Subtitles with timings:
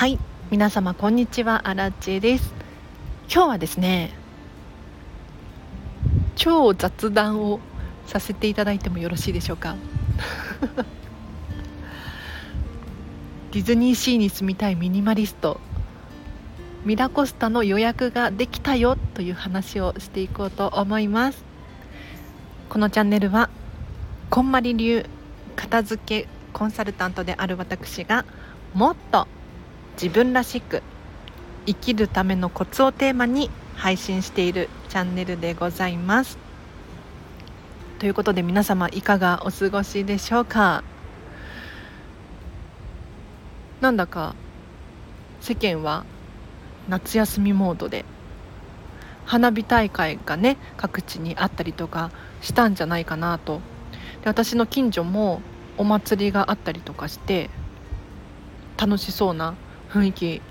[0.00, 0.18] はい。
[0.50, 1.68] 皆様こんにちは。
[1.68, 2.54] アラチェです。
[3.30, 4.14] 今日はですね
[6.36, 7.60] 超雑談を
[8.06, 9.76] させていただいてもよろしいでしょうか？
[13.52, 15.60] ディズニーシーに住みたいミニマリスト
[16.86, 21.44] ミラコスタの予約ができたよという話をしていこうと思います。
[22.70, 23.50] このチャンネルは
[24.30, 25.04] こんまり流
[25.56, 28.24] 片付けコンサルタントである私が
[28.72, 29.28] もっと
[30.00, 30.82] 自分らしく
[31.66, 36.38] 生きるためのコツをテーマに配信しているチャンネルでございます。
[37.98, 40.82] ということで皆様いかがお過ごしでしょうか？
[43.82, 44.34] なんだか
[45.42, 46.06] 世間は
[46.88, 48.06] 夏休みモードで
[49.26, 53.60] 花火大会がね各地にあったりとかしたんじゃないかなと。
[54.22, 55.42] で私の近所も
[55.76, 57.50] お祭りがあったりとかして
[58.78, 59.56] 楽しそうな
[59.90, 60.42] 雰囲気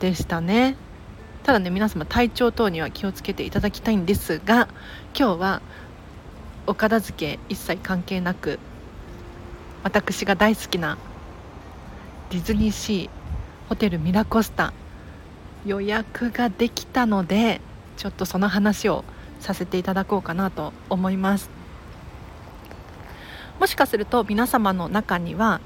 [0.00, 0.76] でしたね。
[1.42, 4.68] ただね皆様体調等には気をつけていただきたいんですが
[5.18, 5.62] 今日は
[6.66, 8.58] お片付け一切関係なく
[9.82, 10.98] 私が大好きな
[12.28, 13.10] ディズニーシー
[13.68, 14.74] ホテルミラコスタ
[15.64, 17.62] 予約ができたので
[17.96, 19.04] ちょっとその話を
[19.40, 21.48] させていただこうかなと思います。
[23.58, 25.60] もしかすると皆様の中には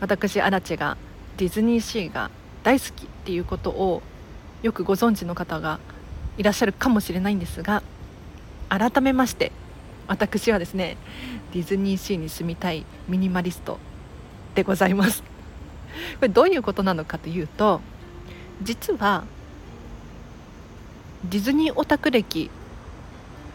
[0.00, 0.96] 私アラチが
[1.38, 2.30] ディズニーシーが
[2.62, 4.02] 大好きっていうことを
[4.62, 5.80] よくご存知の方が
[6.38, 7.82] いらっしゃるかもしれないんですが
[8.68, 9.52] 改めまして
[10.06, 10.96] 私はですね
[11.52, 13.78] ディズニーシーに住みたいミニマリスト
[14.54, 15.22] でございます。
[16.20, 17.80] これどういうことなのかというと
[18.62, 19.24] 実は
[21.24, 22.50] ディズニーオタク歴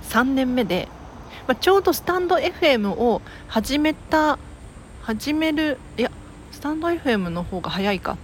[0.03, 0.87] 3年目で、
[1.47, 4.37] まあ、ちょうどスタンド FM を始めた
[5.01, 6.11] 始めるいや
[6.51, 8.17] スタンド FM の方が早いか。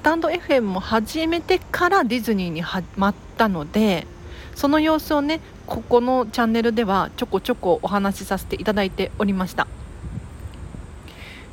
[0.00, 4.06] スタンド FM も始めてからディズニーにはまったので
[4.54, 9.66] その様子をねここのチャンネルではちょこちょこお話しさせていただいておりました。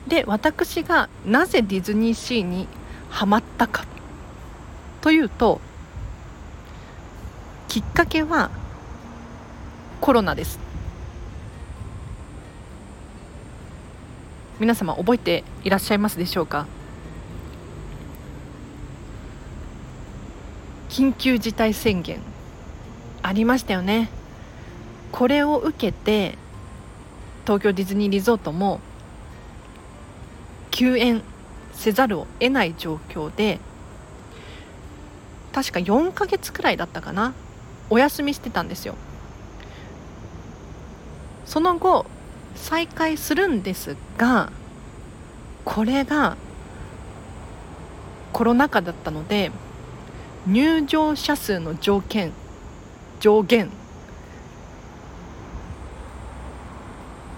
[0.08, 2.70] で私がなぜディズニーシーに
[3.10, 3.84] ハマったか
[5.02, 5.60] というと
[7.68, 8.50] きっかけは
[10.00, 10.58] コロナです。
[14.58, 16.66] 皆様覚えていらっしゃいますでしょうか？
[20.98, 22.20] 緊急事態宣言
[23.22, 24.10] ありましたよね。
[25.12, 26.36] これを受けて
[27.44, 28.80] 東京ディズニーリゾートも
[30.72, 31.22] 休園
[31.72, 33.60] せざるを得ない状況で
[35.54, 37.36] 確か4ヶ月くらいだったかな。
[37.92, 38.96] お休みしてたんですよ。
[41.46, 42.08] その後
[42.56, 44.52] 再開するんですが
[45.64, 46.38] これが
[48.34, 49.52] コロナ禍だったので
[50.48, 52.32] 入場者数の条件
[53.20, 53.70] 上限。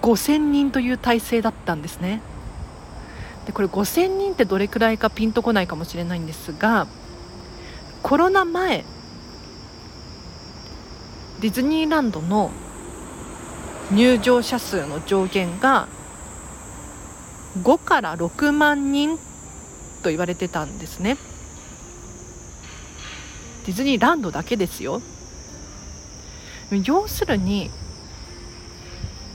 [0.00, 2.22] 5000人という体制だったんですね。
[3.46, 6.86] でこれ5000人ってどれくらいかピンとこないかもしれないんですが
[8.02, 8.84] コロナ前
[11.40, 12.50] ディズニーランドの
[13.92, 15.88] 入場者数の上限が
[17.62, 19.16] 5から6万人
[20.02, 21.16] と言われてたんですね。
[23.66, 25.00] ディズニーランドだけですよ。
[26.84, 27.70] 要するに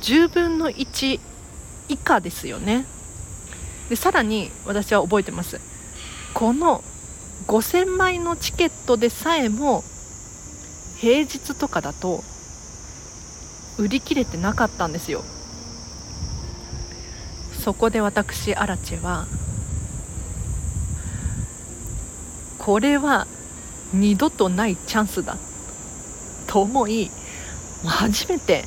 [0.02, 1.20] 10分の1
[1.90, 2.86] 以下ですよね。
[3.90, 5.60] でさらに私は覚えてます。
[6.34, 6.84] この
[7.48, 9.84] 5000枚のチケットでさえも
[10.98, 12.24] 平日とかだと
[13.78, 15.22] 売り切れてなかったんですよ。
[17.64, 19.26] そこで私アラチェは
[22.60, 23.28] これは
[23.94, 25.38] 二度とないチャンスだ
[26.48, 27.12] と思い
[27.86, 28.66] 初めて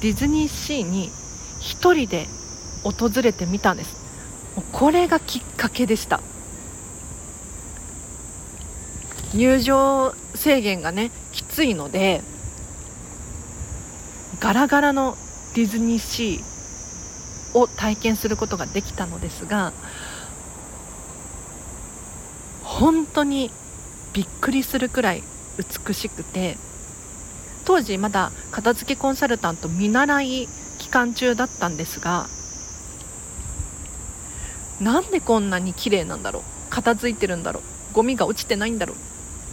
[0.00, 1.10] ディズニーシーに
[1.60, 2.26] 一人で
[2.84, 3.96] 訪れてみたんです。
[4.72, 6.20] これがきっかけでした。
[9.34, 12.22] 入場制限がねきついので
[14.40, 15.16] ガラガラの
[15.54, 19.72] ディズニーシーを体験することができたのですが
[22.62, 23.50] 本当に
[24.16, 25.22] びっくりするくらい
[25.58, 26.56] 美しくて
[27.66, 30.48] 当時まだ片付けコンサルタント見習い
[30.78, 32.26] 期間中だったんですが
[34.80, 38.94] なんでこんなに綺麗なんだろう片付いてるんだろうゴミが落ちてないんだろ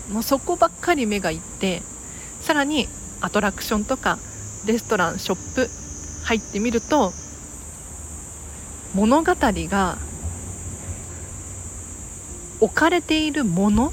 [0.10, 1.82] うもうそこばっかり目がいって
[2.40, 2.88] さらに
[3.20, 4.18] アトラクションとか
[4.66, 5.68] レストランショップ
[6.24, 7.12] 入ってみると
[8.94, 9.98] 物語が
[12.62, 13.92] 置かれているもの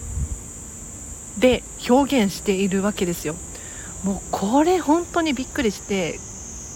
[1.40, 3.34] で表現しているわけですよ。
[4.04, 6.18] もうこれ本当にびっくりして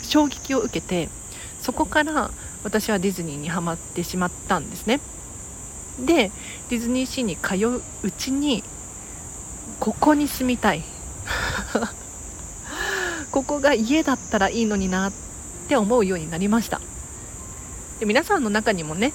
[0.03, 1.09] 衝撃を受けて
[1.61, 2.31] そこから
[2.63, 5.01] 私はディズニーにはまってしまったんですね。
[6.05, 6.31] で
[6.71, 8.65] ディズニーシーに通ううちに
[9.81, 10.83] ここに住みたい。
[13.31, 15.13] ここが家だったらいいのになっ
[15.69, 16.81] て思うようになりました。
[18.01, 19.13] で皆さんの中にもね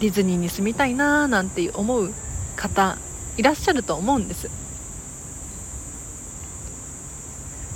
[0.00, 2.12] ディズニーに住みたいなーなんて思う
[2.56, 2.98] 方
[3.38, 4.50] いらっしゃると思うんです。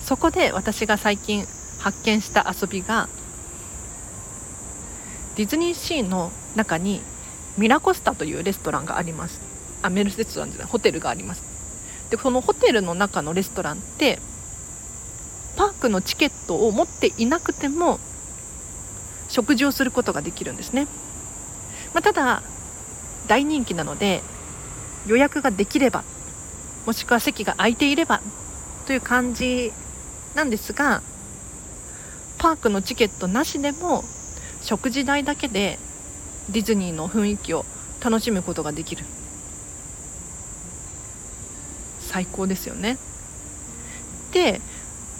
[0.04, 1.46] そこで私が最近
[1.78, 3.08] 発見した遊びが
[5.36, 7.00] ディズニーシーの中に
[7.56, 9.40] ミラコスタというレストランがあります。
[9.82, 11.42] あメルレストランじゃないホテルがあります。
[12.10, 14.18] でこのホテルの中のレストランって
[15.56, 18.00] パークのチケットを持っていなくても
[19.28, 20.86] 食事をすることができるんですね、
[21.94, 22.42] まあ、ただ
[23.28, 24.22] 大人気なので
[25.06, 26.04] 予約ができれば
[26.86, 28.20] もしくは席が空いていれば
[28.86, 29.72] という感じ
[30.34, 31.02] なんですが
[32.38, 34.02] パークのチケットなしでも
[34.62, 35.78] 食事代だけで
[36.50, 37.64] ディズニーの雰囲気を
[38.02, 39.04] 楽しむことができる。
[42.00, 42.98] 最高ですよね。
[44.32, 44.60] で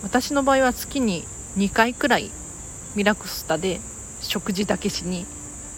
[0.03, 1.25] 私の場合は月に
[1.57, 2.31] 2回くらい
[2.97, 3.81] ミラクスタで
[4.21, 5.27] 食事だけしに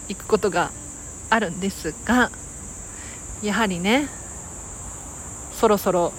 [0.09, 0.71] 行くことが
[1.29, 2.31] あるんですが
[3.43, 4.07] やはりね
[5.53, 6.13] そろそろ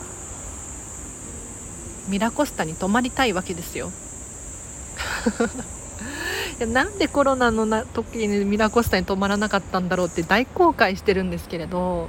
[2.09, 3.91] ミラコスタに泊まりたいわけですよ。
[6.59, 12.09] いやなんでコロナのな時にミラコスタに泊まらなかったんだろうって大後悔してるんですけれど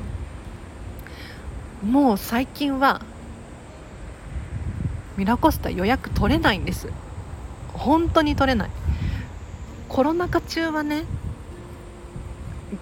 [1.84, 3.02] もう最近は
[5.18, 6.90] ミラコスタ予約取れないんです。
[7.74, 8.70] 本当に取れない。
[9.90, 11.06] コロナ禍中はね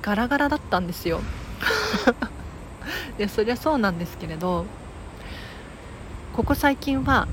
[0.01, 1.21] ガラガラだったんですよ。
[3.17, 4.65] でそりゃそうなんですけれど
[6.33, 7.27] ここ最近は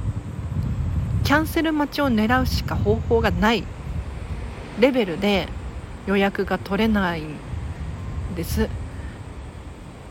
[1.24, 3.64] キャンセル待ちを狙うしか方法がない
[4.80, 5.48] レベルで
[6.06, 7.36] 予約が取れないん
[8.34, 8.68] です。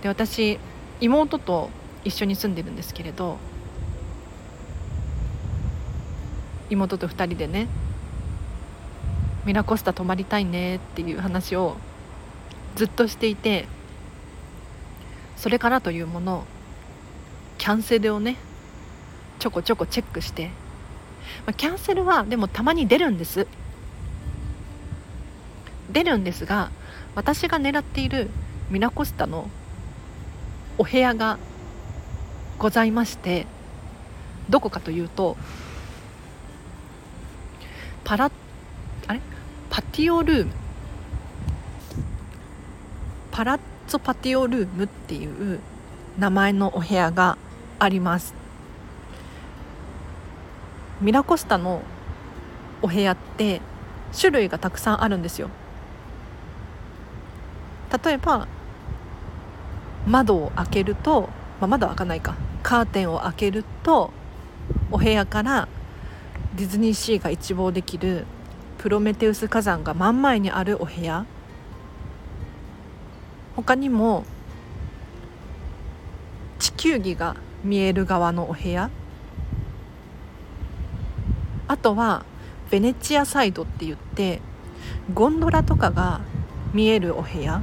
[0.02, 0.60] で私
[1.00, 1.70] 妹と
[2.04, 3.38] 一緒に住んでるんですけれど
[6.70, 7.68] 妹と2人でね
[9.46, 11.76] ミラコスタ泊まりたいねっていう話を
[12.76, 13.68] ずっとしていて
[15.42, 16.46] それからというもの
[17.58, 18.38] キャンセルをね
[19.40, 20.50] ちょこちょこチェックして、
[21.48, 23.48] まあ、キャンセルはでもたまに出るんです。
[25.92, 26.70] 出るんですが
[27.16, 28.30] 私が狙っている
[28.70, 29.50] ミラコスタの
[30.78, 31.40] お部屋が
[32.60, 33.48] ございまして
[34.48, 35.38] どこかというと
[38.04, 38.32] パラ
[39.08, 39.20] あれ？
[39.72, 40.52] パティオルーム。
[43.32, 43.62] パラッ
[43.92, 45.60] ツォパティオルームっていう
[46.18, 47.38] 名前のお部屋が
[47.78, 48.34] あります。
[51.02, 51.82] ミラコスタの
[52.82, 53.60] お部屋って
[54.18, 55.50] 種類がたくさんあるんですよ。
[58.06, 58.48] 例えば
[60.08, 61.28] 窓を開けると、
[61.60, 62.36] まあ、窓開かないか。
[62.64, 64.14] カーテンを開けると
[64.90, 65.68] お部屋から
[66.56, 68.26] ディズニーシーが一望できる
[68.78, 71.26] プロメテウス火山が真ん前にあるお部屋。
[73.64, 74.26] 他にも
[76.58, 78.90] 地球儀が見える側のお部屋。
[81.68, 82.26] あとは
[82.72, 84.42] ベネチアサイドって言って
[85.14, 86.22] ゴンドラとかが
[86.74, 87.62] 見えるお部屋。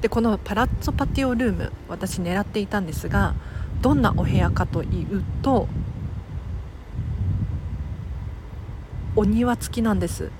[0.00, 3.34] でこのパラッツォパティオルーム私狙っていたんですが
[3.80, 5.68] どんなお部屋かというと
[9.14, 10.30] お庭付きなんです。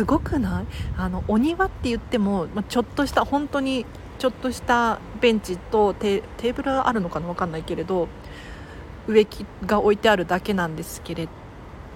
[0.00, 0.64] すごくない？
[0.96, 3.84] あのお庭って言っても、まあ、ちょっとした本当に
[4.18, 7.26] ちょっとしたベンチとテーブルがあるのかな？
[7.26, 8.08] 分かんないけれど
[9.06, 11.28] 植木が置いてあるだけなんですけれ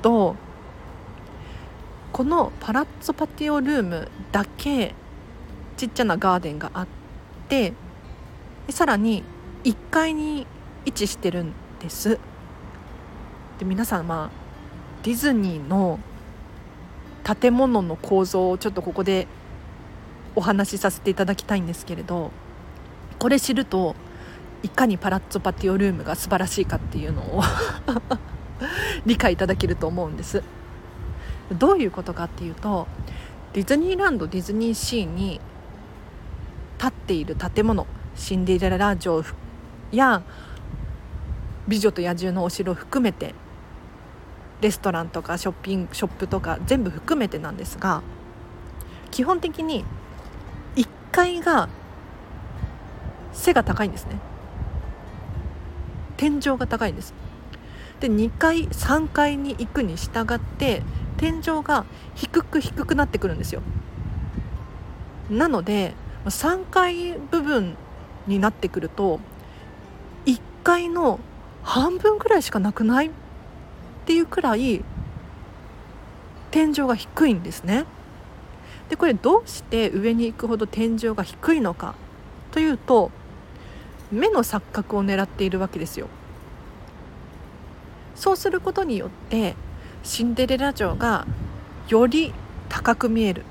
[0.02, 0.36] ど
[2.12, 4.94] このパラッツォパティオルームだけ
[5.78, 6.86] ちっちゃなガーデンがあっ
[7.48, 7.72] て
[8.68, 9.24] さらに
[9.64, 10.46] 1階に
[10.84, 12.18] 位置してるんです。
[13.58, 14.30] で皆さんまあ
[15.02, 15.98] ディズニーの
[17.24, 19.26] 建物の構造をちょっとここで
[20.36, 22.30] お話しさせていただきたいんですけれど
[23.18, 23.96] これ知ると
[24.62, 27.42] いかにパラッツォパティオルームが素晴らしいかっていうのを
[29.06, 30.42] 理解いただけると思うんです。
[31.52, 32.86] どういうことかっていうと
[33.52, 35.40] ディズニーランドディズニーシーに
[36.78, 39.22] 建っている建物シンデレラ城
[39.92, 40.22] や
[41.68, 43.34] 美女と野獣のお城を含めて
[44.64, 48.02] レストランとかショッピングショップとか全部含めてなんですが
[49.10, 49.84] 基本的に
[50.74, 51.68] 1階が
[53.34, 54.18] 背が高いんですね。
[56.16, 57.12] 天井が高いんです。
[58.00, 60.82] で2階3階に行くに従って
[61.18, 63.60] 天井が低く低くなってくるんですよ。
[65.28, 65.94] なので
[66.24, 67.76] 3階部分
[68.26, 69.20] になってくると
[70.24, 71.20] 1階の
[71.62, 73.10] 半分くらいしかなくない
[74.04, 74.84] っていうくらい
[76.50, 77.86] 天井が低いんですね。
[78.90, 81.94] でこれどうして上に行くほど天井が低いのか
[82.52, 83.10] というと
[84.12, 86.08] 目の錯覚を狙っているわけですよ。
[88.14, 89.56] そうすることによって
[90.02, 91.26] シンデレラ城が
[91.88, 92.34] より
[92.68, 93.42] 高く見える。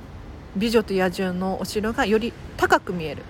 [0.56, 3.24] 美女と野獣のお城がより高く見える。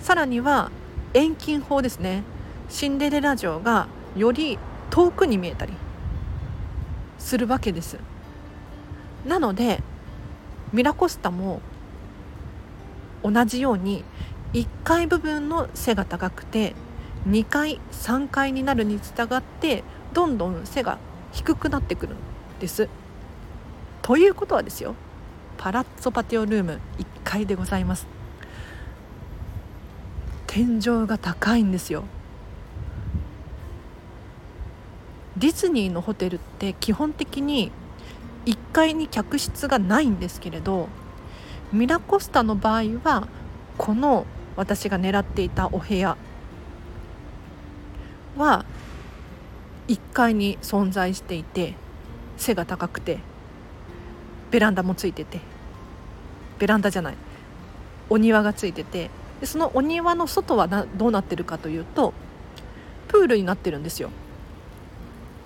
[0.00, 0.70] さらには
[1.14, 2.22] 遠近法ですね。
[2.68, 4.58] シンデレラ城がより
[4.90, 5.72] 遠くに見えたり
[7.20, 7.98] するわけです。
[9.24, 9.80] なので
[10.72, 11.60] ミラコスタも
[13.22, 14.02] 同じように
[14.54, 16.74] 1階部分の背が高くて
[17.28, 20.98] 2階3階になるに従ってどんどん背が
[21.32, 22.18] 低くなってくるん
[22.58, 22.88] です。
[24.02, 24.96] ということはですよ
[25.58, 28.06] パラッツォパティオルーム1階でございます。
[30.46, 32.04] 天井が高いんですよ。
[35.40, 37.72] ディズニーのホテルって基本的に
[38.44, 40.88] 1階に客室がないんですけれど
[41.72, 43.26] ミラコスタの場合は
[43.78, 46.18] この私が狙っていたお部屋
[48.36, 48.66] は
[49.88, 51.74] 1階に存在していて
[52.36, 53.20] 背が高くて
[54.50, 55.40] ベランダもついてて
[56.58, 57.14] ベランダじゃない
[58.10, 59.08] お庭がついてて
[59.40, 62.12] でそのお庭の外はどうなってるかというと
[63.08, 64.10] プールになってるんですよ。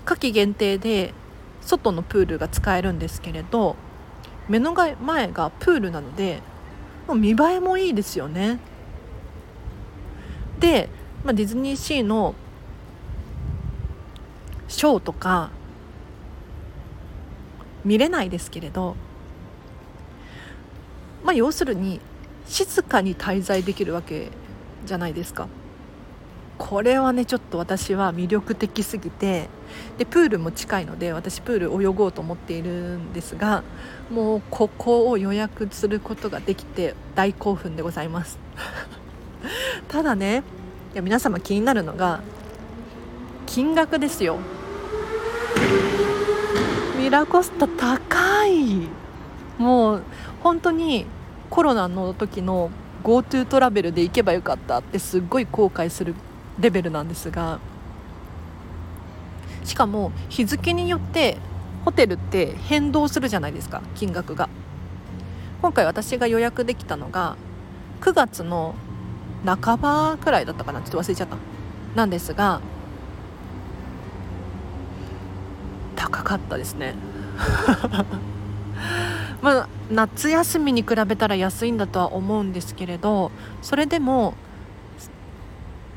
[0.05, 1.15] 夏季限定で
[1.61, 3.77] 外のプールが使えるんですけれど
[4.49, 6.43] 目の前がプールなので
[7.09, 8.59] もう見栄えもいいですよね。
[10.59, 10.89] で、
[11.25, 12.35] まあ、ディズニーシーの
[14.69, 15.51] ショーとか
[17.85, 18.97] 見れないですけれど
[21.23, 22.01] まあ要するに
[22.47, 24.31] 静かに滞在できるわけ
[24.85, 25.49] じゃないですか。
[26.59, 29.49] これはねちょっと私は魅力的すぎて
[29.99, 33.65] でプールも近いので私プール泳ごうと思っているんですが
[34.11, 38.39] もうここを予約することができて大興奮でございます。
[39.89, 40.43] ただね
[40.93, 42.21] いや皆様気になるのが
[43.47, 44.39] 金額ですよ。
[46.99, 48.89] ミラコスタ高い。
[49.59, 50.03] もう
[50.43, 51.07] 本当に
[51.51, 52.71] コロナの時の
[53.03, 56.15] GoTo トラベルで行けばよかったってすっごい後悔する
[56.59, 57.61] レベルなんですが
[59.65, 61.39] しかも日付によって
[61.85, 64.49] ホテルって変動するじゃないですか金額が。
[65.61, 67.37] 今回私が予約できたのが
[68.03, 68.75] 9月の
[69.47, 71.37] 半ばくらいだったかなちょっと忘れちゃった。
[71.95, 72.61] なんですが
[75.97, 76.95] 高かったですね。
[79.43, 83.31] まあ夏休みに比べたら安いんだとは思うんですけれど
[83.61, 84.35] それでも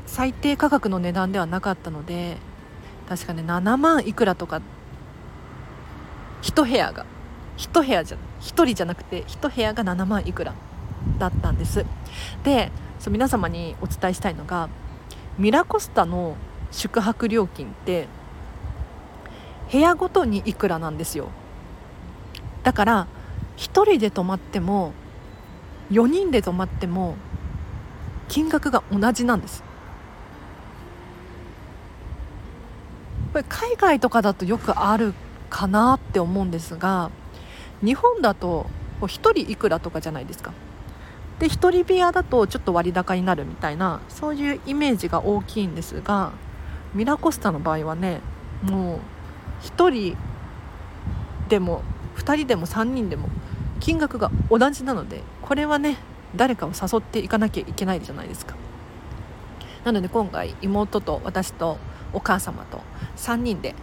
[0.08, 2.38] 最低価格の値段ではなかったので
[3.08, 4.62] 確かね7万いくらとか。
[6.42, 7.06] 1部屋が。
[7.58, 10.54] 1部屋じゃ1人じゃなくて1部屋が7万いくら
[11.18, 11.86] だったんです。
[12.44, 14.70] でそう皆様にお伝えしたいのが
[15.38, 16.36] ミラコスタの
[16.72, 18.08] 宿泊料金って
[19.72, 21.30] 部屋ごとにいくらなんですよ。
[22.64, 23.08] だから
[23.58, 24.94] 1人で泊まっても
[25.92, 27.16] 4人で泊まっても
[28.28, 29.64] 金額が同じなんです。
[33.38, 35.14] これ海外とかだとよくある
[35.52, 37.12] かなって思うんですが
[37.84, 38.66] 日本だと
[39.02, 40.54] 1人いくらとかじゃないですか。
[41.38, 46.32] で1人部屋だとちょっと割高になるみたいなそういうイメージが大きいんですが
[46.96, 48.22] ミラコスタの場合はね
[48.64, 49.00] もう
[49.62, 50.18] 1人
[51.48, 51.84] でも
[52.16, 53.30] 2人でも3人でも
[53.80, 55.98] 金額が同じなのでこれはね
[56.36, 58.56] 誰かを誘っていかなきゃいけないじゃないですか。
[59.84, 61.78] なので今回妹と私と
[62.14, 62.82] お母様と
[63.18, 63.76] 3人で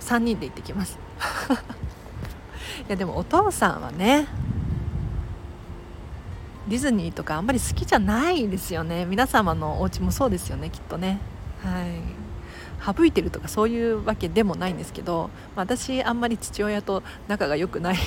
[0.00, 0.98] 3人で行ってきます。
[2.88, 4.26] いやでもお父さんはね
[6.68, 9.04] ディズニーとかあんまり好きじゃないですよね。
[9.04, 11.18] 皆様のお家もそうですよねきっとね。
[11.62, 12.00] はい。
[12.96, 17.96] 省いてるとかそういうわけでもないんですけど、私あんまり父親と仲が良くない。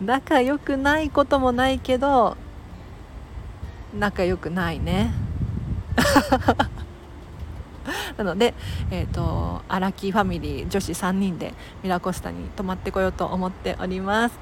[0.00, 2.36] 仲良くないこともないけど
[3.98, 5.12] 仲良くないね。
[8.18, 8.54] なので、
[8.90, 14.38] えーと、荒木ファミリー女子3人でミラコスタに泊まってこようと思っております。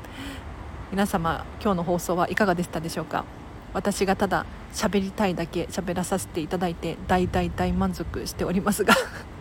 [0.93, 3.25] 皆様今日の放送はいかがでしたでしょうか？
[3.73, 8.95] 私がただ喋りたいだけ喋らさせていただいて大大大満足しておりますが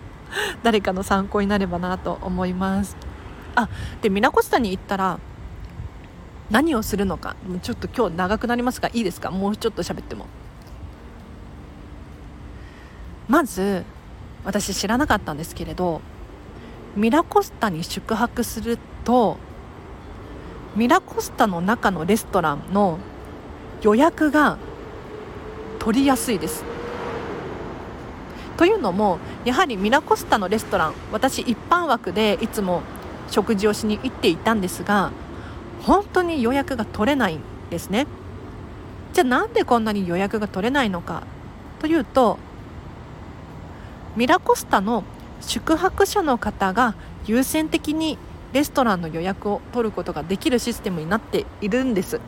[0.64, 2.96] 誰かの参考になればなと思います。
[3.56, 3.70] あ
[4.02, 5.20] でミラコスタに行ったら
[6.50, 9.30] 何をするのかちょっと今日長くなりますがいいですか？
[9.30, 10.26] もうちょっと喋っても。
[13.34, 13.84] まず
[14.46, 16.02] 私知らなかったんですけれど
[16.96, 19.38] ミラコスタに宿泊すると
[20.76, 23.00] ミラコスタの中のレストランの
[23.82, 24.60] 予約が
[25.80, 26.64] 取りやすいです。
[28.56, 32.84] というのもやはりミラコスタのレストラン私一般枠でいつも
[33.32, 35.12] 食事をしに行っていたんですが
[35.82, 38.06] 本当に予約が取れないんですね。
[39.14, 41.24] じゃあなんでこんなに予約が取れないのか
[41.80, 42.38] というと
[44.16, 45.04] ミラコスタの
[45.42, 48.18] 宿泊者の方が優先的に
[48.54, 52.20] レストランの予約を取ることができるシステムになっているんです。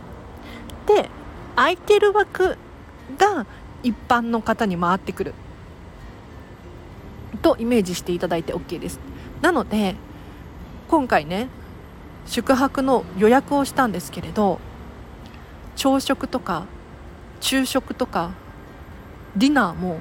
[0.88, 1.10] で
[1.56, 2.58] 空いてる枠
[3.18, 3.46] が
[3.84, 5.34] 一般の方に回ってくる。
[7.42, 9.00] とイメージしていただいて OK です。
[9.42, 9.96] なので
[10.88, 11.48] 今回ね
[12.26, 14.60] 宿泊の予約をしたんですけれど
[15.76, 16.66] 朝食とか
[17.40, 18.32] 昼食とか
[19.36, 20.00] ディナーも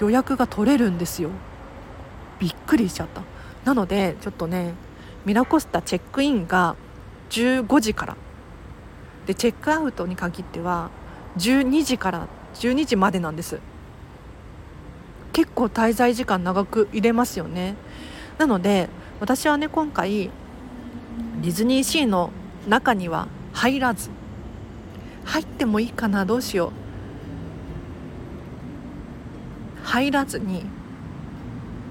[0.00, 1.30] 予約が取れるんですよ。
[2.38, 3.22] びっくりしちゃった。
[3.64, 4.72] なのでちょっとね
[5.26, 6.74] ミラコスタチェックインが
[7.30, 8.16] 15時から。
[9.26, 10.90] でチェックアウトに限っては
[11.36, 13.60] 12時から12時までなんです。
[15.32, 17.76] 結構滞在時間長く入れますよね。
[18.38, 18.88] なので
[19.20, 20.30] 私はね今回
[21.42, 22.30] ディズニーシーの
[22.66, 24.10] 中には入らず
[25.24, 26.72] 入ってもいいかなどうしよ
[29.79, 30.62] う入らずに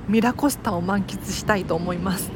[0.07, 2.31] ミラコスタを満喫したいと思います。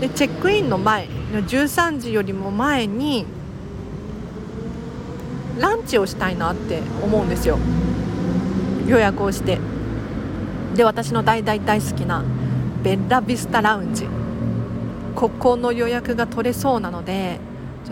[0.00, 3.26] でチェックインの前13時よりも前に
[5.58, 7.58] ランチをしたいなって思うんですよ。
[8.86, 9.58] 予約をして。
[10.76, 12.22] で私の大大大好きな
[12.84, 14.06] ベッラビスタラウンジ。
[15.16, 17.40] ここの予約が取れそうなので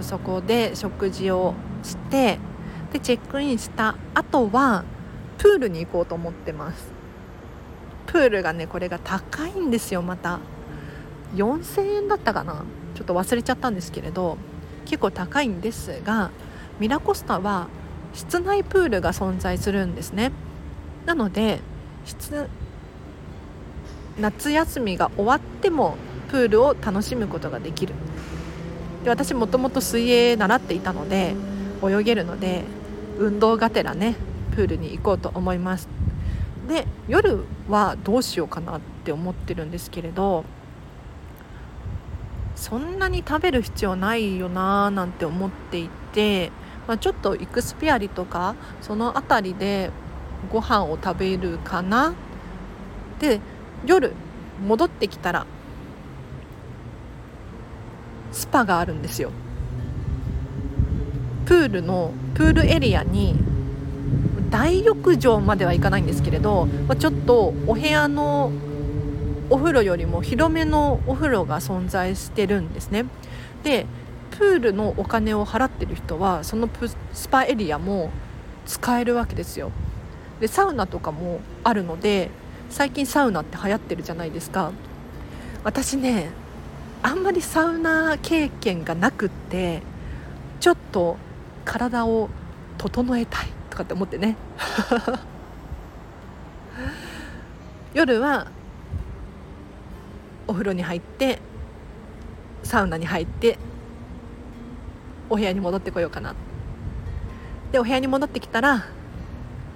[0.00, 2.38] そこで食事をして
[2.92, 4.85] でチェックインした後は
[5.38, 6.88] プールに行こうと思ってます。
[8.07, 10.40] プールがねこれが高いんですよまた。
[11.35, 12.64] 4000円だったかな。
[12.94, 14.38] ちょっと忘れちゃったんですけれど
[14.87, 16.31] 結構高いんですが
[16.81, 17.68] ミラコスタは
[18.14, 20.33] 室内プールが存在するんですね。
[21.05, 21.61] なので
[24.18, 25.96] 夏休みが終わっても
[26.31, 27.94] プールを楽しむことができる。
[29.05, 31.35] で私もともと水泳習っていたので
[31.85, 32.64] 泳げるので
[33.18, 34.16] 運動がてらね
[34.56, 35.86] プールに行こうと思います。
[36.66, 40.44] で夜はどうしようかなって思ってるんですけれど
[42.56, 46.50] そんなに食べる必要ないよなーなんて思っていて、
[46.88, 49.90] まあ、ちょっとイクスピアリとかその辺りで
[50.50, 52.14] ご飯を食べるかな。
[53.20, 53.40] で
[53.84, 54.12] 夜
[54.66, 55.46] 戻ってきたら
[58.32, 59.30] スパがあるんですよ。
[61.44, 63.45] プールのプールエリアに
[64.50, 68.52] 大浴場まではいかないんですけれど、まあ、ちょっとお部屋の
[69.50, 73.04] お風呂よりも広めのお風呂が存在してるんですね。
[73.62, 73.87] で
[74.30, 76.68] プールのお金を払ってる人はその
[77.12, 78.11] スパエリアも
[78.66, 79.70] 使えるわけですよ。
[80.40, 82.30] でサウナとかもあるので
[82.68, 84.72] 最近サウナって流行ってるじゃないですか。
[85.64, 86.30] 私ね
[87.02, 89.82] あんまりサウナ経験がなくって
[90.61, 91.16] ちょっと
[91.64, 92.28] 体を
[92.78, 93.46] 整えたい。
[93.76, 94.36] とかって思ってね。
[97.92, 98.46] 夜は
[100.46, 101.38] お風呂に入って
[102.62, 103.58] サウナに入って
[105.28, 106.34] お部屋に戻ってこようかな。
[107.70, 108.86] でお部屋に戻ってきたら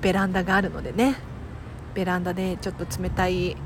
[0.01, 1.17] ベランダがあるのでね。
[1.93, 3.57] ベランダでちょっと冷たい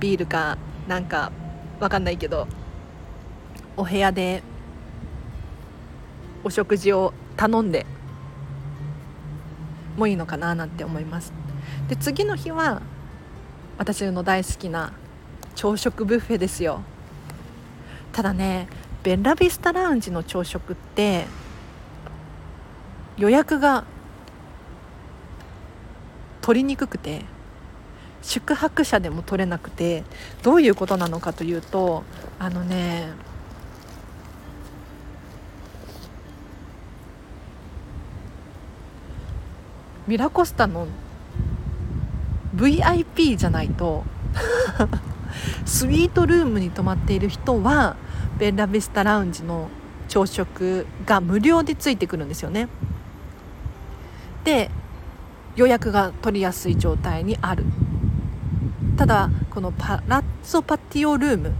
[0.00, 0.56] ビールか
[0.88, 1.30] なんか
[1.78, 2.48] わかんないけど
[3.76, 4.42] お部屋で
[6.42, 7.84] お食事を頼んで
[9.98, 11.32] もいいのかななんて思います。
[11.88, 12.80] で次の日は
[13.76, 14.92] 私の大好きな
[15.54, 16.80] 朝食ブッフェですよ。
[18.12, 18.68] ただね
[19.02, 21.26] ベンラビスタラウンジの朝食って
[23.16, 23.84] 予約が
[26.40, 27.22] 取りにくくて
[28.22, 30.04] 宿泊者でも取れなくて
[30.42, 32.04] どういうことなのかというと
[32.38, 33.08] あのね
[40.08, 40.88] ミラコスタの
[42.56, 44.04] VIP じゃないと
[45.66, 47.94] スイートルームに泊まっている人は
[48.38, 49.68] ベンラビスタラウンジの
[50.08, 52.68] 朝食が無料でついてくるんですよね。
[54.44, 54.70] で
[55.56, 57.64] 予約が取りやすい状態にある。
[58.96, 61.52] ただこのパラッツォパティオルーム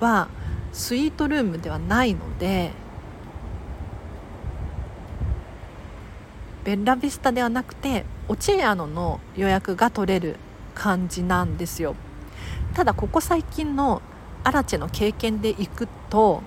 [0.00, 0.28] は
[0.72, 2.72] スイートルームではないので
[6.64, 10.36] ベンラビスタではなくてオチェアノの予約が取れる
[10.74, 11.94] 感じなんですよ。
[12.74, 14.02] ただここ最近の
[14.44, 16.42] アラチェの経験で行くと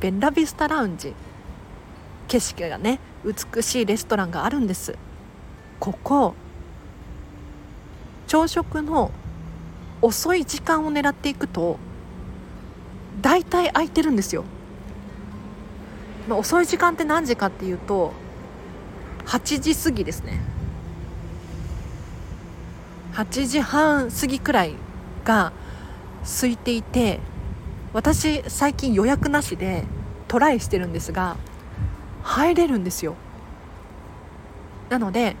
[0.00, 1.14] ベンラビスタラウンジ
[2.28, 4.96] 景色がね美しいレストランがあるんです。
[5.78, 6.34] ここ
[8.26, 9.10] 朝食の
[10.02, 11.78] 遅い時間を狙っていくと
[13.20, 14.44] 大体空いてるんですよ、
[16.28, 18.12] まあ、遅い時間って何時かっていうと
[19.26, 20.40] 8時過ぎですね。
[23.14, 24.74] 8時半過ぎくらい
[25.24, 25.52] が
[26.22, 27.20] 空いていて
[27.92, 29.84] 私最近予約なしで
[30.28, 31.36] トライしてるんですが
[32.22, 33.16] 入れるんですよ。
[34.88, 35.36] なので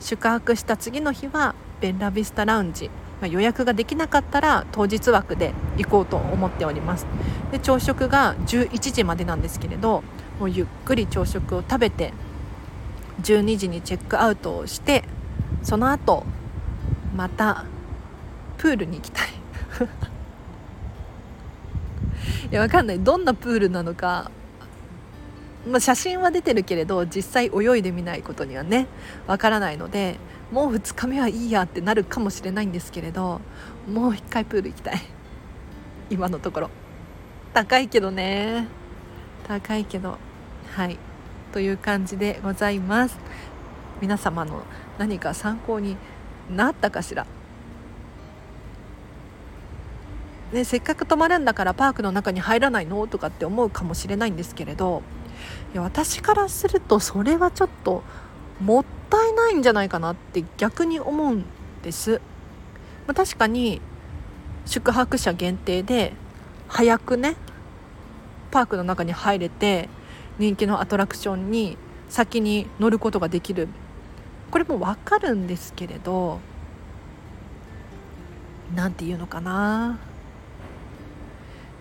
[0.00, 2.88] 宿泊した次の日はベンラビスタラウンジ、
[3.20, 7.06] まあ、予約ができなかったら当日枠で行こうと思っております。
[7.50, 10.02] で朝食が11時までなんですけれど
[10.38, 12.12] もうゆっくり朝食を食べて
[13.22, 15.04] 12時にチェックアウトをして
[15.62, 16.24] その後
[17.16, 17.64] また
[18.56, 19.28] プールに行きたい
[22.50, 23.00] いやわかんない。
[23.00, 24.30] どんなプールなのか、
[25.68, 28.86] まあ、写真は出てるけれど実際泳いでみないことにはね
[29.26, 30.16] わからないので
[30.50, 33.40] もう2日目はいいやってなるかもしれないんですけれど
[33.92, 35.00] もう1回プール行きたい。
[36.10, 36.70] 今のところ。
[37.52, 38.66] 高いけどね。
[39.46, 40.16] 高いけど。
[40.78, 40.96] はい。
[41.52, 43.18] という感じでございます。
[44.00, 44.62] 皆様の
[44.96, 45.96] 何か参考に
[46.48, 47.26] なったかしら？
[50.52, 53.08] ね、せっかく泊まるんだからパークの中に入らないの？
[53.08, 55.02] とかって思うかもしれないんですけれど。
[55.74, 58.04] いや私からするとそれはちょっと
[58.60, 61.44] もったいないんじゃないかなって逆に思うん
[61.82, 62.20] です、
[63.08, 63.80] まあ、確かに
[64.64, 66.12] 宿泊者限定で
[66.68, 67.34] 早くね
[68.52, 69.88] パークの中に入れて
[70.38, 71.76] 人気のアトラクションに
[72.08, 73.68] 先に乗ることができる。
[74.50, 76.40] これも分かるんですけれど
[78.74, 79.98] 何て言うのかな。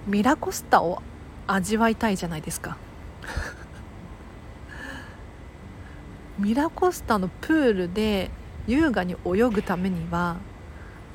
[0.06, 1.02] ミラコスタを
[1.46, 2.78] 味わいたいじゃないですか。
[6.39, 8.32] ミラコスタのプールで
[8.67, 10.38] 優雅に泳ぐためには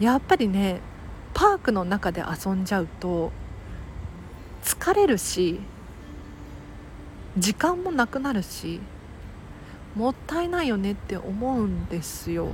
[0.00, 0.80] やっぱりね
[1.34, 3.30] パークの中で遊んじゃうと
[4.62, 5.60] 疲れるし
[7.38, 8.80] 時間もなくなるし
[9.94, 12.48] もったいないよねって思うんですよ。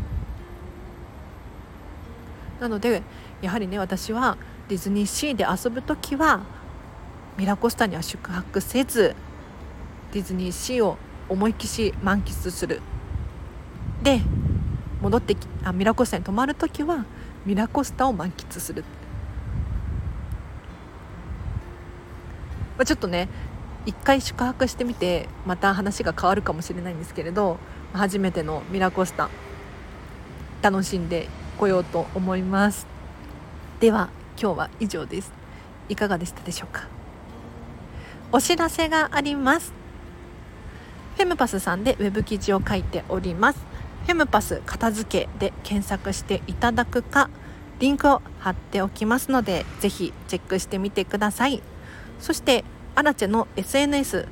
[2.61, 3.03] なので
[3.41, 4.37] やはりね私は
[4.69, 6.41] ディズニーシーで遊ぶ時は
[7.37, 9.15] ミラコスタには宿泊せず
[10.13, 10.97] ディズニーシーを
[11.29, 12.81] 思いっきし満喫する。
[14.03, 14.21] で
[15.01, 17.05] 戻ってきあミラコスタに泊まる時は
[17.47, 18.83] ミラコスタを満喫する、
[22.77, 23.29] まあ、ちょっとね
[23.89, 27.57] 一回宿泊してみてまた話が変わるかもしれないんですけれど
[27.95, 29.31] 初めてのミラコスタ
[30.61, 32.87] 楽しんでこようと思います。
[33.81, 35.33] では今日は以上です。
[35.89, 36.87] いかがでしたでしょうか？
[38.31, 39.73] お知らせがあります。
[41.17, 43.59] フェムパスさんでウェブ記事を書いております。
[44.05, 47.31] フェムパス片付けで検索していただくか
[47.79, 51.63] リンクを貼っておきますのでぜひチェックしてみてください。
[52.21, 52.65] そして
[52.99, 54.27] アラチェの SNS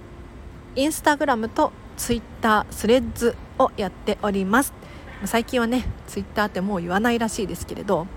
[0.75, 4.73] インスタグラムとツイッタースレッズをやっております。
[5.25, 8.09] 最近はねツイッターってもう言わないらしいですけれど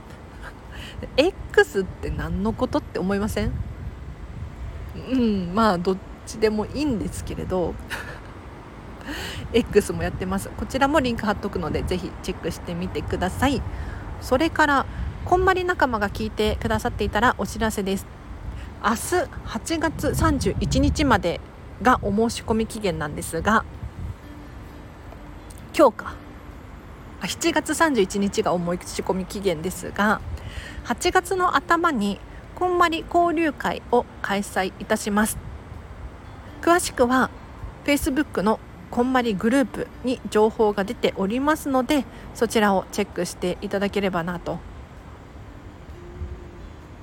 [1.17, 3.53] X って何のことって思いません？
[5.11, 7.75] うんまあどっちでもいいんですけれど
[9.53, 10.49] X もやってます。
[10.57, 13.61] こちらもリンク貼っとくのでぜひチェックしてみてください。
[14.19, 14.87] それから
[15.25, 18.18] こんまり仲間が聞いてくださっていたらお知らせです。
[18.81, 21.41] 明日8月31日まで
[21.81, 23.65] がお申し込み期限なんですが
[25.77, 26.15] 今日か。
[27.21, 30.21] 7月31日がお申し込み期限ですが
[30.85, 32.21] 8月の頭に
[32.55, 35.37] こんまり交流会を開催いたします。
[36.61, 37.29] 詳しくは
[37.83, 38.61] Facebook の
[38.91, 44.59] こんまりグループに情報が出ておりますのでそちらをチェックしていただければなと。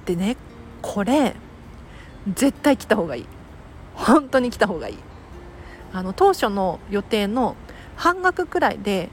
[0.07, 0.39] でね
[0.81, 1.37] これ
[2.35, 3.27] 絶対来た方がいい。
[3.95, 4.99] 本当に来た方がいい。
[5.93, 7.57] あの当初の予定の
[7.97, 9.09] 半額くらいで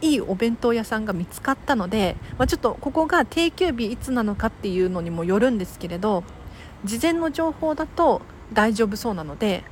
[0.00, 6.24] いいお弁当屋さんが見つかったので、まあ、ちょっとここが定休日いつなのかっていうのにもよるんですけれど
[6.84, 9.64] 事前の情報だと大丈夫そうなので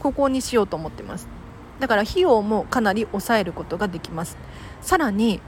[0.00, 1.28] ここにしようと思ってます。
[1.78, 4.36] だから費用もかなり抑えることができます。
[4.80, 5.40] さらに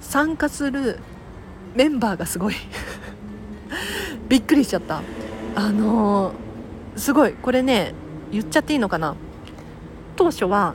[0.00, 0.98] 参加する
[1.74, 2.54] メンバーがすごい。
[4.28, 5.02] びっくりしちゃった。
[5.56, 7.92] あのー、すごいこれね
[8.30, 9.16] 言っちゃっていいのかな？
[10.16, 10.74] 当初は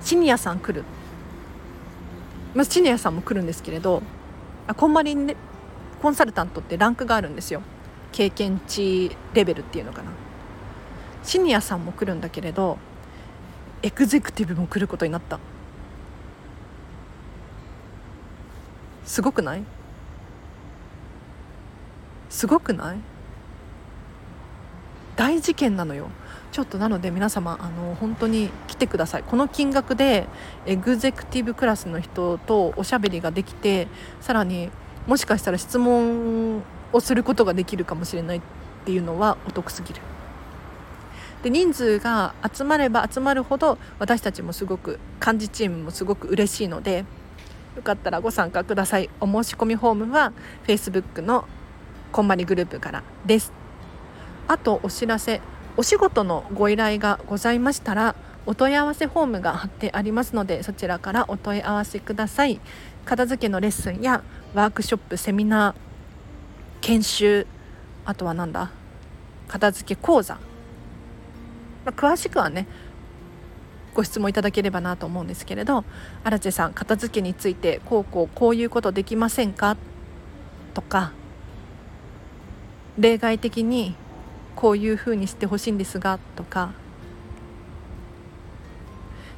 [0.00, 0.84] シニアさん来る、
[2.54, 4.02] まあ、シニアさんも来るんですけれど
[4.66, 5.36] あこんまりね
[6.02, 7.62] コンサルタントってランクがあるんですよ。
[8.12, 10.10] 経験値レベルっていうのかな。
[11.22, 12.78] シニアさんも来るんだけれど
[13.82, 15.38] エグゼクティブも来ることになった。
[19.04, 19.64] すごくない？
[22.34, 22.96] すごくない？
[25.14, 26.08] 大事件なのよ。
[26.50, 29.22] ちょっとなので皆様あの本当に来てください。
[29.22, 30.26] この金額で
[30.66, 33.86] エグゼクティブクラスの人とおしゃべりができて
[34.20, 34.70] さらに
[35.06, 38.40] もしかしたら質問をすることができるかもしれないっ
[38.84, 40.00] ていうのはお得すぎる。
[41.44, 47.04] で人数が集まれば集まるほど私たちもすごく幹事チームもすごく嬉しいので
[47.76, 49.08] よかったらご参加ください。
[49.20, 50.32] お申し込みフォームは
[50.66, 51.46] Facebook の
[52.14, 53.52] こんまりグループからです
[54.46, 55.40] あとお知らせ
[55.76, 58.14] お仕事のご依頼がございましたら
[58.46, 62.60] お問い合わせフォームが貼ってありますのでそちらからお問い合わせください
[63.04, 64.22] 片付けのレッスンや
[64.54, 65.74] ワークショップセミナー
[66.82, 67.48] 研修
[68.04, 68.70] あとはなんだ
[69.48, 70.40] 片付け講座、ま
[71.86, 72.68] あ、詳しくはね
[73.92, 75.84] ご質問いただければなと思うんですけれど
[76.22, 79.76] 荒地さん片付けについてこうこうこういうことできませんか？
[80.74, 81.10] とか
[82.98, 83.94] 例外的に
[84.56, 86.72] こういうふうにしてほしいんですがとか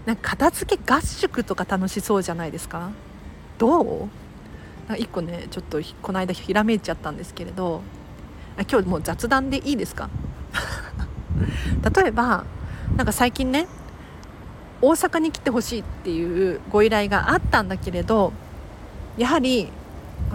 [0.04, 2.90] なんか片付け合宿とか楽しそうじゃないですか？
[3.58, 4.08] どう？
[4.98, 7.82] 一個ねちょっとこの間ひらめいちゃったんですけれど
[8.70, 10.08] 今日もう雑談でいいですか？
[12.00, 12.44] 例えば
[12.96, 13.66] なんか最近ね
[14.80, 18.32] 大阪に来てほしいっていうご依頼があったんだけれど
[19.16, 19.72] やはり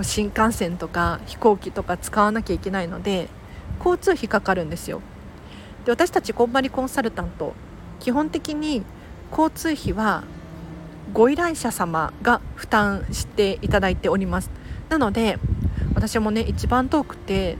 [0.03, 3.29] 新幹線とか飛行機とか使わなきゃいけないので
[3.77, 5.01] 交通費かかるんですよ。
[5.85, 7.53] で私たちこんまりコンサルタント
[7.99, 8.83] 基本的に
[9.31, 10.23] 交通費は
[11.13, 14.51] ご依頼者様が負担していただいております。
[14.89, 15.39] なので
[15.95, 17.57] 私もね一番遠くて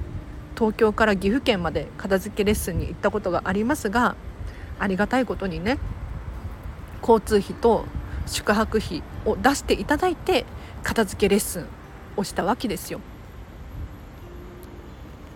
[0.56, 4.16] 東京から岐阜県まで片付けレッスンに行ったことがありますが
[4.80, 5.80] ありがたいことにね
[7.02, 7.86] 交通費と
[8.28, 10.46] 宿泊費を出していただいて
[10.84, 11.68] 片付けレッスン
[12.18, 13.00] をしたわけですよ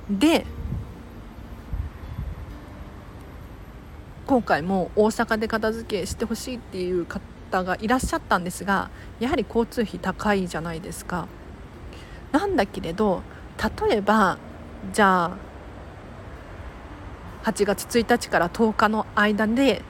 [0.09, 0.45] で
[4.27, 11.27] 今回も大阪で片付けしてほしいっていう方がいらっしゃったんですがやはり交通費高いじゃないですか。
[12.31, 13.21] なんだけれど
[13.87, 14.37] 例えば
[14.91, 15.37] じゃあ
[17.43, 19.83] 8月1日から10日の間で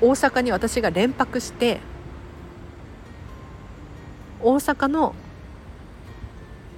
[0.00, 1.80] 大阪に私が連泊して
[4.40, 5.14] 大阪の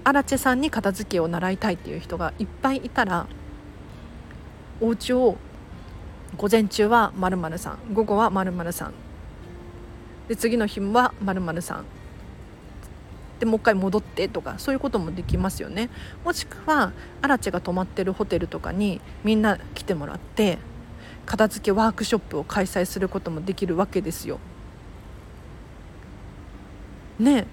[0.05, 3.27] アラチェさんに片付けを習いたいっていう人がいっぱいいたら
[4.81, 5.37] お家を
[6.37, 8.95] 午前中はまるさん午後はまるさん。
[10.29, 11.85] で次の日はまるさん。
[13.41, 15.91] でもう一回戻ってとかそういうこともできますよね。
[16.25, 20.59] もしくはアラチが泊まってるホテルとかにみんな来てもらって
[21.27, 24.39] 片付けワークショップを開催することもできるわけですよ。
[27.19, 27.47] ね。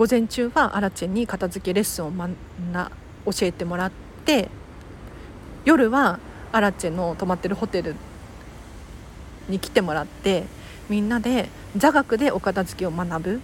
[0.00, 2.26] 午前中はアラチェに片付けレッスンをま
[2.72, 2.90] な
[3.26, 3.92] 教えてもらっ
[4.24, 4.48] て
[5.66, 6.18] 夜は
[6.52, 7.94] アラチェの泊まってるホテル
[9.50, 10.44] に来てもらって
[10.88, 13.40] みんなで座学でお片付けを学ぶ。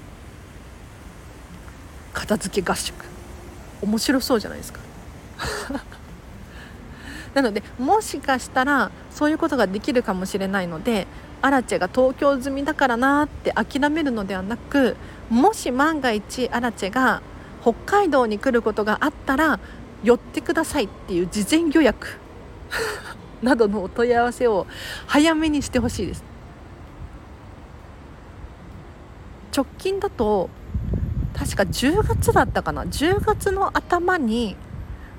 [2.14, 3.04] 片付け合宿。
[3.82, 4.80] 面白そうじゃないですか。
[7.34, 11.06] なのでもしかしたらそういうことができるかもしれないので
[11.42, 14.96] アラチェが東京済みだからなって諦めるのではなく
[15.30, 17.22] もし万が一アラチェが
[17.62, 19.58] 北海道に来ることがあったら
[20.04, 22.18] 寄ってくださいっていう事前予約。
[23.42, 24.66] などのお問い合わせを
[25.06, 26.24] 早めにしてほしいです。
[29.54, 30.50] 直近だと
[31.34, 32.84] 確か10月だったかな。
[32.84, 34.56] 10月の頭に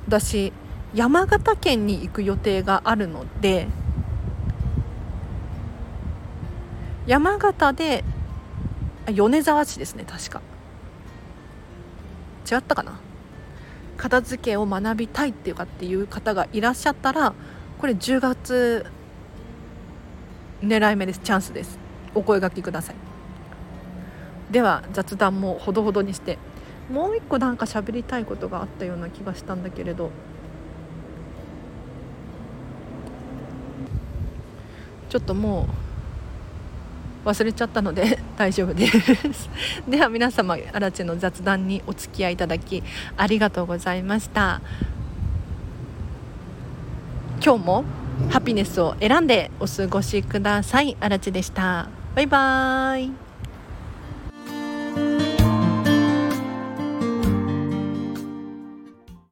[0.07, 0.53] 私
[0.93, 3.67] 山形県に行く予定があるので
[7.05, 8.03] 山形で
[9.07, 10.41] 米沢市ですね確か。
[12.49, 12.99] 違ったかな？
[13.97, 17.33] 片付けを学びたいっていうかっていう方がいらっしゃったら
[17.79, 18.85] これ10月
[20.61, 21.19] 狙い目です。
[21.19, 21.79] チャンスです。
[22.15, 22.95] お声がけください。
[24.51, 26.37] では雑談もほどほどにして
[26.91, 30.11] もう一個なんか喋りたいことがあったような気がしたんだけれど。
[35.09, 35.86] ちょっともう
[37.27, 39.49] 忘れちゃったので 大丈夫です。
[39.87, 42.81] では皆様アラチェの雑談にお付き合いいただき
[43.17, 44.61] ありがとうございました。
[47.43, 47.83] 今日も
[48.29, 50.95] ハピネスを選んでお過ごしください。
[51.01, 51.87] アラチェでした。
[52.15, 53.26] バイバーイ。